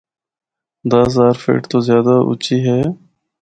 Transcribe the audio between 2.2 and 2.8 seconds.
اُچی ہے۔